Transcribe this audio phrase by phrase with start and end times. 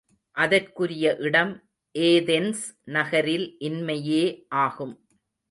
[0.37, 1.51] அதற்குரிய இடம்
[1.95, 2.63] ஏதென்ஸ்
[2.89, 4.25] நகரில் இன்மையே
[4.61, 4.95] ஆகும்.